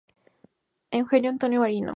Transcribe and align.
Eugene 0.89 1.27
Antonio 1.29 1.59
Marino. 1.59 1.89